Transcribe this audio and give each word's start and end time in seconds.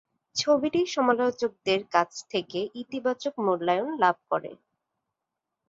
ছবিটি 0.35 0.81
সমালোচকদের 0.87 1.81
কাছ 1.91 2.11
থেকে 2.29 2.59
ইতিবাচক 2.75 3.33
মূল্যায়ন 3.45 3.89
লাভ 3.99 4.17
করে। 4.31 4.51